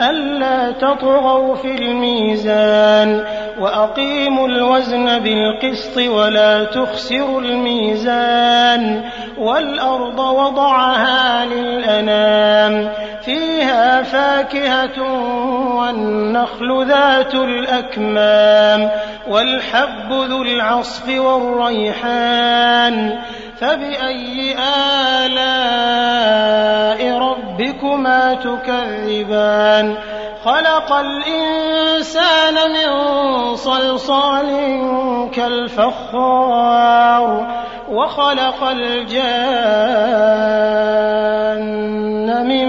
ألا 0.00 0.70
تطغوا 0.70 1.54
في 1.54 1.74
الميزان 1.74 3.24
وأقيموا 3.60 4.48
الوزن 4.48 5.18
بالقسط 5.18 5.96
ولا 5.96 6.64
تخسروا 6.64 7.40
الميزان 7.40 9.04
والأرض 9.38 10.18
وضعها 10.18 11.44
للأنام 11.44 12.92
فيها 13.24 14.02
فاكهة 14.02 15.02
والنخل 15.76 16.86
ذات 16.88 17.34
الأكمام 17.34 18.90
والحب 19.28 20.12
ذو 20.12 20.42
العصف 20.42 21.18
والريحان 21.18 23.18
فبأي 23.60 24.56
آلاء 25.24 27.00
ربكما 27.18 28.34
تكذبان؟ 28.34 29.94
خلق 30.44 30.92
الإنسان 30.92 32.54
من 32.54 32.90
صلصال 33.56 34.46
كالفخار 35.34 36.46
وخلق 37.90 38.64
الجان 38.64 39.20
من 42.48 42.66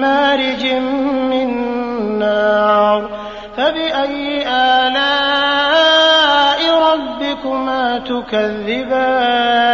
مارج 0.00 0.66
من 1.30 1.48
نار. 2.18 3.10
فبأي 3.56 4.48
آلاء 4.48 5.04
ربكما 6.92 7.98
تكذبان؟ 7.98 9.73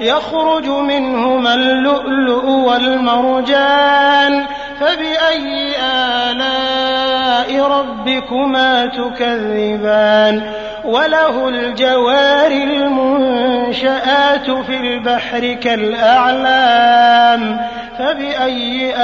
يخرج 0.00 0.68
منهما 0.68 1.54
اللؤلؤ 1.54 2.46
والمرجان 2.46 4.46
فبأي 4.80 5.72
آلاء 5.82 7.62
ربكما 7.62 8.86
تكذبان 8.86 10.42
وله 10.84 11.48
الجوار 11.48 12.50
المنشآت 12.50 14.50
في 14.50 14.76
البحر 14.76 15.52
كالأعلام 15.52 17.60
فبأي 17.98 18.94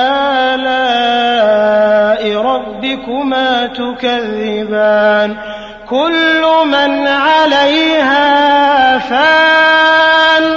آلاء 0.55 2.37
ربكما 2.43 3.67
تكذبان 3.67 5.37
كل 5.89 6.43
من 6.67 7.07
عليها 7.07 8.99
فان 8.99 10.57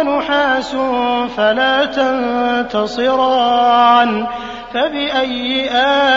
ونحاس 0.00 0.76
فلا 1.36 1.84
تنتصران 2.64 3.46
فبأي 4.74 5.70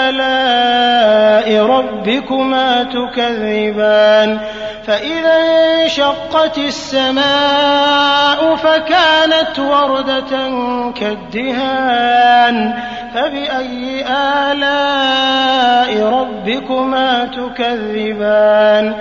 آلاء 0.10 1.66
ربكما 1.66 2.84
تكذبان 2.84 4.40
فإذا 4.88 5.38
انشقت 5.84 6.58
السماء 6.58 8.56
فكانت 8.56 9.60
وردة 9.60 10.50
كالدهان 11.00 12.74
فبأي 13.14 14.06
آلاء 14.52 16.04
ربكما 16.04 17.26
تكذبان 17.26 18.96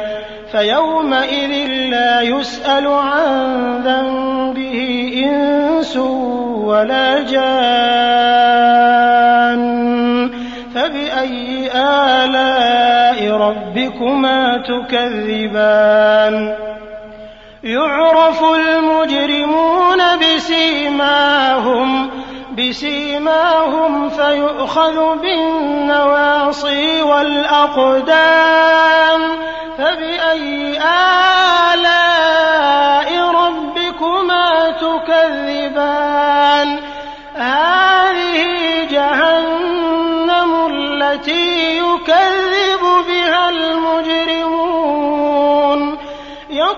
فيومئذ 0.52 1.68
لا 1.90 2.20
يسأل 2.20 2.86
عن 2.86 3.82
ذنبه 3.84 4.29
إنس 5.90 5.96
ولا 6.66 7.22
جان 7.22 7.50
فبأي 10.74 11.70
آلاء 11.74 13.30
ربكما 13.30 14.62
تكذبان 14.68 16.34
يعرف 17.64 18.44
المجرمون 18.44 19.98
بسيماهم 20.18 22.10
بسيماهم 22.58 24.08
فيؤخذ 24.08 25.18
بالنواصي 25.18 27.02
والأقدام 27.02 28.40
فبأي 29.78 30.69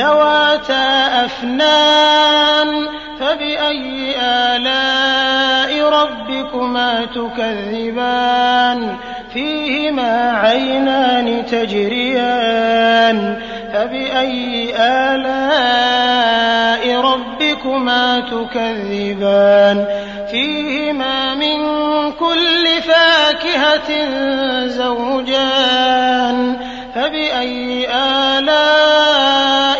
ذَوَاتَا 0.00 1.24
أَفْنَانٍ 1.24 2.88
فَبِأَيِّ 3.20 4.14
آلَاءِ 4.20 5.88
رَبِّكُمَا 5.88 7.04
تُكَذِّبَانِ؟ 7.14 8.96
فِيهِمَا 9.34 10.32
عَيْنَانِ 10.32 11.46
تَجْرِيَانِ 11.46 13.18
فَبِأَيِّ 13.72 14.74
آلَاءِ 15.12 16.82
رَبِّكُمَا 17.00 18.20
تُكَذِّبَانِ؟ 18.20 19.86
فِيهِمَا 20.30 21.34
مِن 21.34 21.58
كُلِّ 22.12 22.66
فَاكِهَةٍ 22.82 23.90
زَوْجَانِ 24.66 26.56
فَبِأَيِّ 26.94 27.86
آلَاءِ 28.38 29.79